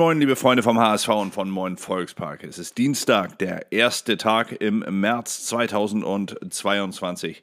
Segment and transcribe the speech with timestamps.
[0.00, 2.42] moin, liebe Freunde vom HSV und von Moin Volkspark.
[2.42, 7.42] Es ist Dienstag, der erste Tag im März 2022.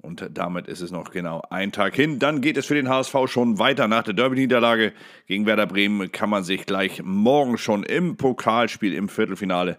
[0.00, 2.18] Und damit ist es noch genau ein Tag hin.
[2.18, 3.88] Dann geht es für den HSV schon weiter.
[3.88, 4.94] Nach der Derby-Niederlage
[5.26, 9.76] gegen Werder Bremen kann man sich gleich morgen schon im Pokalspiel im Viertelfinale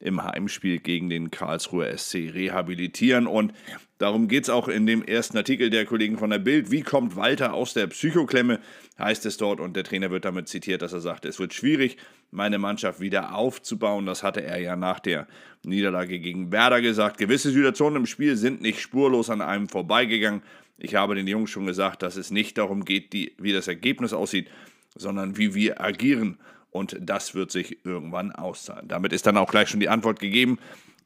[0.00, 3.26] im Heimspiel gegen den Karlsruher SC rehabilitieren.
[3.26, 3.52] Und
[3.98, 6.70] darum geht es auch in dem ersten Artikel der Kollegen von der Bild.
[6.70, 8.60] Wie kommt Walter aus der Psychoklemme,
[8.98, 9.60] heißt es dort.
[9.60, 11.96] Und der Trainer wird damit zitiert, dass er sagt, es wird schwierig,
[12.30, 14.06] meine Mannschaft wieder aufzubauen.
[14.06, 15.26] Das hatte er ja nach der
[15.64, 17.18] Niederlage gegen Werder gesagt.
[17.18, 20.42] Gewisse Situationen im Spiel sind nicht spurlos an einem vorbeigegangen.
[20.78, 24.12] Ich habe den Jungs schon gesagt, dass es nicht darum geht, die, wie das Ergebnis
[24.12, 24.48] aussieht,
[24.94, 26.38] sondern wie wir agieren
[26.70, 28.88] und das wird sich irgendwann auszahlen.
[28.88, 30.58] Damit ist dann auch gleich schon die Antwort gegeben.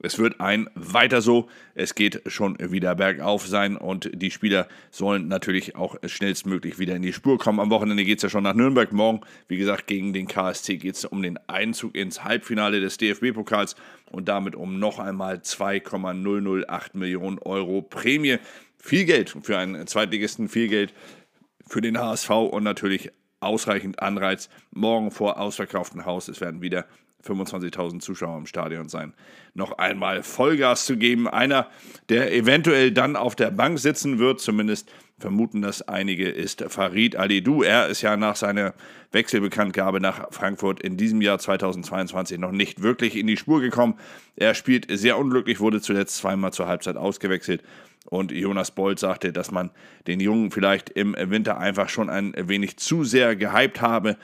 [0.04, 1.48] Es wird ein weiter so.
[1.76, 7.02] Es geht schon wieder bergauf sein und die Spieler sollen natürlich auch schnellstmöglich wieder in
[7.02, 7.60] die Spur kommen.
[7.60, 8.92] Am Wochenende geht es ja schon nach Nürnberg.
[8.92, 13.76] Morgen, wie gesagt, gegen den KSC geht es um den Einzug ins Halbfinale des DFB-Pokals
[14.10, 18.38] und damit um noch einmal 2,008 Millionen Euro Prämie.
[18.78, 20.92] Viel Geld für einen Zweitligisten, viel Geld
[21.68, 24.48] für den HSV und natürlich ausreichend Anreiz.
[24.70, 26.86] Morgen vor ausverkauftem Haus, es werden wieder
[27.24, 29.14] 25.000 Zuschauer im Stadion sein,
[29.54, 31.28] noch einmal Vollgas zu geben.
[31.28, 31.68] Einer,
[32.08, 37.62] der eventuell dann auf der Bank sitzen wird, zumindest vermuten das einige, ist Farid Alidou.
[37.62, 38.74] Er ist ja nach seiner
[39.12, 43.94] Wechselbekanntgabe nach Frankfurt in diesem Jahr 2022 noch nicht wirklich in die Spur gekommen.
[44.34, 47.62] Er spielt sehr unglücklich, wurde zuletzt zweimal zur Halbzeit ausgewechselt
[48.06, 49.70] und Jonas Bolt sagte, dass man
[50.06, 54.16] den Jungen vielleicht im Winter einfach schon ein wenig zu sehr gehypt habe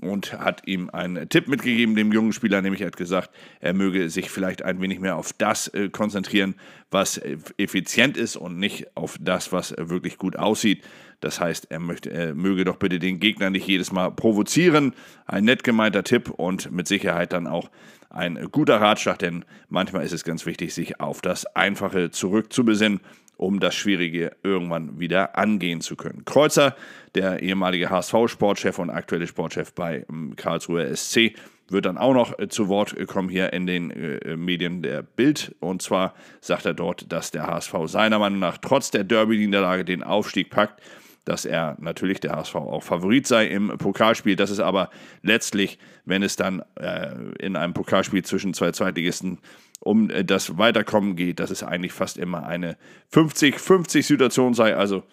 [0.00, 4.30] und hat ihm einen Tipp mitgegeben, dem jungen Spieler, nämlich hat gesagt, er möge sich
[4.30, 6.54] vielleicht ein wenig mehr auf das äh, konzentrieren,
[6.90, 7.20] was
[7.58, 10.82] effizient ist und nicht auf das, was wirklich gut aussieht.
[11.20, 14.94] Das heißt, er, möchte, er möge doch bitte den Gegner nicht jedes Mal provozieren.
[15.26, 17.70] Ein nett gemeinter Tipp und mit Sicherheit dann auch
[18.10, 23.00] ein guter Ratschlag, denn manchmal ist es ganz wichtig, sich auf das Einfache zurückzubesinnen
[23.36, 26.24] um das Schwierige irgendwann wieder angehen zu können.
[26.24, 26.76] Kreuzer,
[27.14, 31.32] der ehemalige HSV-Sportchef und aktuelle Sportchef bei ähm, Karlsruher SC,
[31.68, 35.54] wird dann auch noch äh, zu Wort kommen hier in den äh, Medien der Bild.
[35.60, 40.02] Und zwar sagt er dort, dass der HSV seiner Meinung nach trotz der Derby-Niederlage den
[40.02, 40.80] Aufstieg packt
[41.24, 44.36] dass er natürlich der HSV auch Favorit sei im Pokalspiel.
[44.36, 44.90] Das ist aber
[45.22, 49.38] letztlich, wenn es dann äh, in einem Pokalspiel zwischen zwei Zweitligisten
[49.84, 52.76] um äh, das Weiterkommen geht, dass es eigentlich fast immer eine
[53.12, 54.76] 50-50-Situation sei.
[54.76, 55.04] Also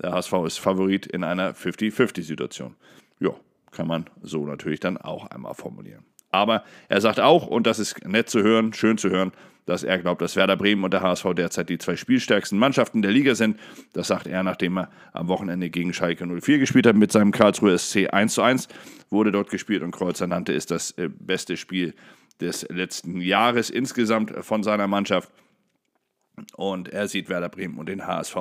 [0.00, 2.76] der HSV ist Favorit in einer 50-50-Situation.
[3.20, 3.30] Ja,
[3.72, 6.04] kann man so natürlich dann auch einmal formulieren.
[6.30, 9.32] Aber er sagt auch, und das ist nett zu hören, schön zu hören,
[9.64, 13.10] dass er glaubt, dass Werder Bremen und der HSV derzeit die zwei spielstärksten Mannschaften der
[13.10, 13.58] Liga sind.
[13.92, 17.76] Das sagt er, nachdem er am Wochenende gegen Schalke 04 gespielt hat mit seinem Karlsruhe
[17.76, 18.68] SC 1 zu 1.
[19.10, 21.94] Wurde dort gespielt und Kreuzer nannte es das äh, beste Spiel
[22.40, 25.30] des letzten Jahres insgesamt von seiner Mannschaft.
[26.56, 28.36] Und er sieht Werder Bremen und den HSV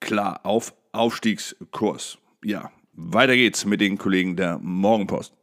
[0.00, 2.18] klar auf Aufstiegskurs.
[2.42, 5.34] Ja, weiter geht's mit den Kollegen der Morgenpost.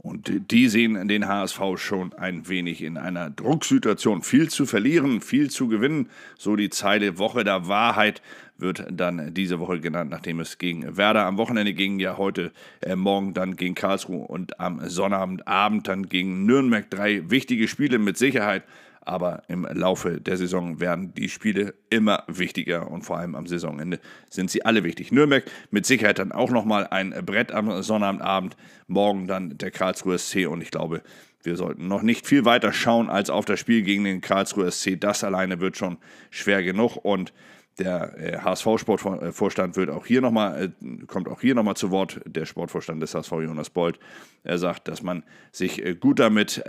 [0.00, 4.22] Und die sehen den HSV schon ein wenig in einer Drucksituation.
[4.22, 6.08] Viel zu verlieren, viel zu gewinnen.
[6.38, 8.22] So die Zeile Woche der Wahrheit
[8.58, 12.94] wird dann diese Woche genannt, nachdem es gegen Werder am Wochenende ging, ja heute äh,
[12.94, 16.88] Morgen dann gegen Karlsruhe und am Sonnabendabend dann gegen Nürnberg.
[16.88, 18.62] Drei wichtige Spiele mit Sicherheit
[19.08, 24.00] aber im Laufe der Saison werden die Spiele immer wichtiger und vor allem am Saisonende
[24.28, 25.12] sind sie alle wichtig.
[25.12, 30.46] Nürnberg mit Sicherheit dann auch nochmal ein Brett am Sonnabendabend, morgen dann der Karlsruher SC
[30.46, 31.02] und ich glaube,
[31.42, 35.00] wir sollten noch nicht viel weiter schauen als auf das Spiel gegen den Karlsruher SC.
[35.00, 35.96] Das alleine wird schon
[36.30, 37.32] schwer genug und
[37.78, 42.20] der äh, HSV-Sportvorstand wird auch hier noch mal, äh, kommt auch hier nochmal zu Wort,
[42.26, 43.98] der Sportvorstand des HSV Jonas Bold.
[44.42, 45.22] Er sagt, dass man
[45.52, 46.62] sich äh, gut damit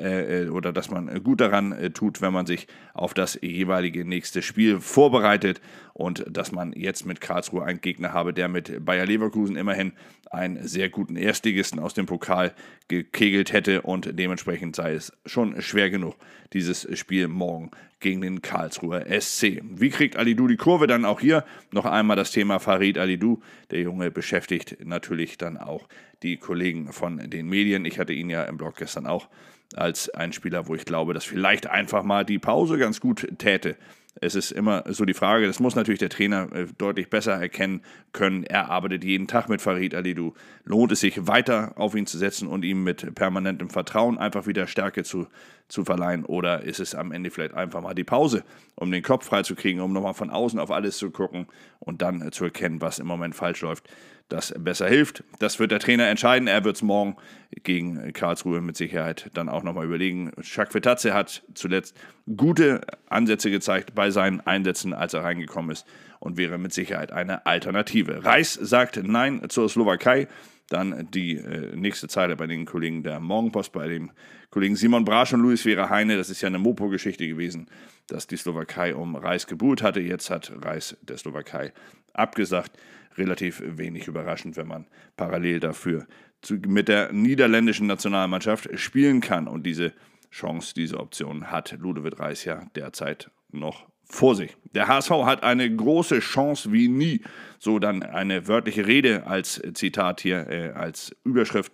[0.52, 5.62] oder dass man gut daran tut, wenn man sich auf das jeweilige nächste Spiel vorbereitet
[5.94, 9.94] und dass man jetzt mit Karlsruhe einen Gegner habe, der mit Bayer Leverkusen immerhin
[10.30, 12.54] einen sehr guten Erstligisten aus dem Pokal
[12.88, 16.16] gekegelt hätte und dementsprechend sei es schon schwer genug,
[16.54, 19.62] dieses Spiel morgen gegen den Karlsruher SC.
[19.64, 20.88] Wie kriegt Alidou die Kurve?
[20.88, 23.42] Dann auch hier noch einmal das Thema Farid Alidou.
[23.72, 25.88] Der Junge beschäftigt natürlich dann auch
[26.24, 27.86] die Kollegen von den Medien.
[27.86, 29.28] Ich hatte ihn ja im Blog gestern auch
[29.76, 33.76] als ein Spieler, wo ich glaube, dass vielleicht einfach mal die Pause ganz gut täte
[34.22, 37.82] es ist immer so die Frage, das muss natürlich der Trainer äh, deutlich besser erkennen
[38.12, 38.44] können.
[38.44, 40.34] Er arbeitet jeden Tag mit Farid Alidou.
[40.66, 44.68] Lohnt es sich weiter auf ihn zu setzen und ihm mit permanentem Vertrauen einfach wieder
[44.68, 45.28] Stärke zu,
[45.68, 46.26] zu verleihen?
[46.26, 48.44] Oder ist es am Ende vielleicht einfach mal die Pause,
[48.76, 51.48] um den Kopf freizukriegen, um nochmal von außen auf alles zu gucken
[51.80, 53.90] und dann äh, zu erkennen, was im Moment falsch läuft?
[54.30, 55.24] Das besser hilft.
[55.40, 56.48] Das wird der Trainer entscheiden.
[56.48, 57.18] Er wird es morgen
[57.64, 60.32] gegen Karlsruhe mit Sicherheit dann auch nochmal überlegen.
[60.42, 61.96] Jacques Fetazze hat zuletzt
[62.38, 65.86] gute Ansätze gezeigt bei seinen Einsätzen, als er reingekommen ist
[66.20, 68.24] und wäre mit Sicherheit eine Alternative.
[68.24, 70.28] Reis sagt Nein zur Slowakei.
[70.70, 74.12] Dann die äh, nächste Zeile bei den Kollegen der Morgenpost, bei dem
[74.52, 76.16] Kollegen Simon Brasch und Luis Vera Heine.
[76.18, 77.68] Das ist ja eine Mopo-Geschichte gewesen,
[78.08, 80.00] dass die Slowakei um Reis gebuht hatte.
[80.00, 81.74] Jetzt hat Reis der Slowakei
[82.14, 82.72] abgesagt.
[83.18, 84.86] Relativ wenig überraschend, wenn man
[85.18, 86.08] parallel dafür
[86.42, 89.48] zu, mit der niederländischen Nationalmannschaft spielen kann.
[89.48, 89.94] Und diese
[90.32, 94.56] Chance, diese Option hat Ludovic Reis ja derzeit noch vor sich.
[94.74, 97.22] Der HSV hat eine große Chance wie nie.
[97.60, 101.72] So dann eine wörtliche Rede als Zitat hier, äh, als Überschrift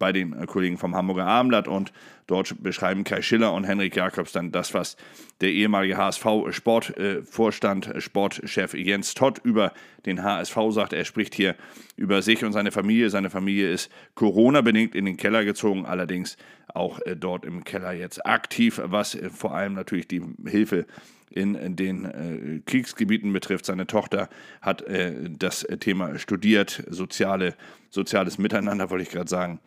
[0.00, 1.92] bei den äh, Kollegen vom Hamburger Abendblatt und
[2.26, 4.96] dort beschreiben Kai Schiller und Henrik Jakobs dann das, was
[5.40, 9.72] der ehemalige HSV-Sportvorstand, äh, Sportchef Jens Todd über
[10.06, 10.92] den HSV sagt.
[10.92, 11.54] Er spricht hier
[11.96, 13.10] über sich und seine Familie.
[13.10, 16.36] Seine Familie ist Corona-bedingt in den Keller gezogen, allerdings
[16.74, 20.86] auch äh, dort im Keller jetzt aktiv, was vor allem natürlich die Hilfe
[21.30, 23.64] in den äh, Kriegsgebieten betrifft.
[23.66, 24.28] Seine Tochter
[24.60, 27.54] hat äh, das Thema studiert, soziale,
[27.88, 29.60] soziales Miteinander, wollte ich gerade sagen.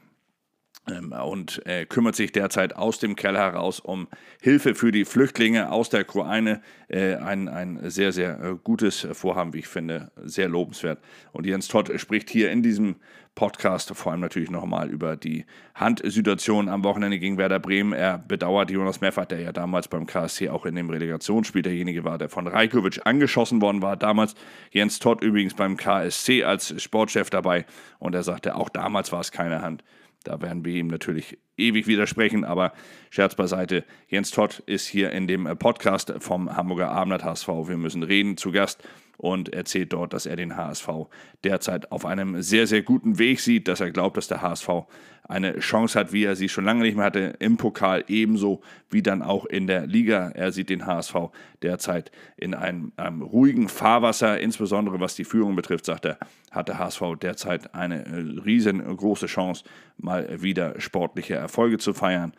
[0.89, 4.07] Ähm, und äh, kümmert sich derzeit aus dem Keller heraus um
[4.41, 6.61] Hilfe für die Flüchtlinge aus der Ukraine.
[6.89, 10.99] Äh, ein, ein sehr, sehr äh, gutes Vorhaben, wie ich finde, sehr lobenswert.
[11.31, 12.97] Und Jens Todd spricht hier in diesem
[13.35, 17.93] Podcast vor allem natürlich nochmal über die Handsituation am Wochenende gegen Werder Bremen.
[17.93, 22.17] Er bedauert Jonas Meffert, der ja damals beim KSC auch in dem Relegationsspiel derjenige war,
[22.17, 23.97] der von Rajkovic angeschossen worden war.
[23.97, 24.35] Damals
[24.71, 27.65] Jens Todd übrigens beim KSC als Sportchef dabei.
[27.97, 29.83] Und er sagte, auch damals war es keine Hand.
[30.23, 32.73] Da werden wir ihm natürlich ewig widersprechen, aber
[33.09, 33.83] Scherz beiseite.
[34.07, 37.47] Jens Todd ist hier in dem Podcast vom Hamburger Abendblatt HSV.
[37.47, 38.83] Wir müssen reden zu Gast
[39.17, 40.89] und erzählt dort, dass er den HSV
[41.43, 44.69] derzeit auf einem sehr, sehr guten Weg sieht, dass er glaubt, dass der HSV
[45.27, 49.01] eine Chance hat, wie er sie schon lange nicht mehr hatte, im Pokal ebenso wie
[49.01, 50.31] dann auch in der Liga.
[50.33, 51.15] Er sieht den HSV
[51.61, 56.17] derzeit in einem, einem ruhigen Fahrwasser, insbesondere was die Führung betrifft, sagt er,
[56.51, 59.63] hat der HSV derzeit eine äh, riesengroße Chance,
[59.97, 62.33] mal wieder sportliche Erfolge zu feiern.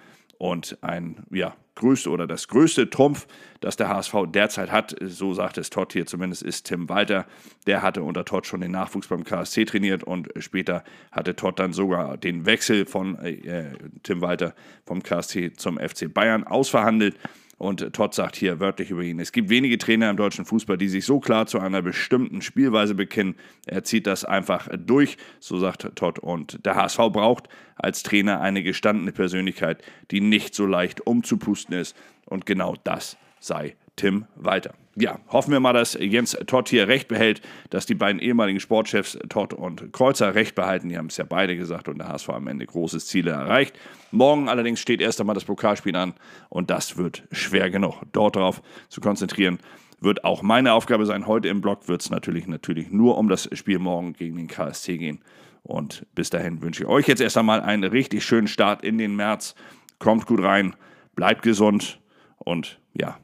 [0.45, 3.27] Und ein ja, größte oder das größte Trumpf,
[3.63, 7.25] das der HSV derzeit hat, so sagt es Todd hier zumindest, ist Tim Walter.
[7.67, 11.73] Der hatte unter Todd schon den Nachwuchs beim KSC trainiert und später hatte Todd dann
[11.73, 13.71] sogar den Wechsel von äh,
[14.03, 14.55] Tim Walter
[14.85, 17.17] vom KSC zum FC Bayern ausverhandelt.
[17.59, 20.89] Und Todd sagt hier wörtlich über ihn, es gibt wenige Trainer im deutschen Fußball, die
[20.89, 23.37] sich so klar zu einer bestimmten Spielweise bekennen.
[23.67, 26.19] Er zieht das einfach durch, so sagt Todd.
[26.19, 31.97] Und der HSV braucht als Trainer eine gestandene Persönlichkeit, die nicht so leicht umzupusten ist.
[32.27, 34.75] Und genau das sei Tim Walter.
[34.97, 39.19] Ja, hoffen wir mal, dass Jens Todd hier recht behält, dass die beiden ehemaligen Sportchefs
[39.29, 40.89] Todd und Kreuzer recht behalten.
[40.89, 43.77] Die haben es ja beide gesagt und der HSV am Ende großes Ziele erreicht.
[44.13, 46.15] Morgen allerdings steht erst einmal das Pokalspiel an
[46.49, 48.03] und das wird schwer genug.
[48.13, 49.59] Dort darauf zu konzentrieren,
[50.01, 51.27] wird auch meine Aufgabe sein.
[51.27, 54.99] Heute im Blog wird es natürlich, natürlich nur um das Spiel morgen gegen den KSC
[54.99, 55.21] gehen.
[55.65, 59.17] Und bis dahin wünsche ich euch jetzt erst einmal einen richtig schönen Start in den
[59.17, 59.55] März.
[59.99, 60.77] Kommt gut rein,
[61.17, 62.01] bleibt gesund
[62.37, 63.19] und ja,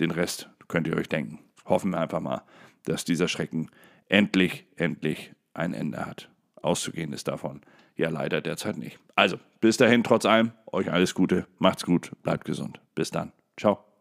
[0.00, 1.40] den Rest könnt ihr euch denken.
[1.64, 2.42] Hoffen wir einfach mal,
[2.84, 3.70] dass dieser Schrecken
[4.08, 6.30] endlich, endlich ein Ende hat.
[6.62, 7.60] Auszugehen ist davon
[7.96, 8.98] ja leider derzeit nicht.
[9.14, 12.80] Also, bis dahin, trotz allem, euch alles Gute, macht's gut, bleibt gesund.
[12.94, 13.32] Bis dann.
[13.56, 13.93] Ciao.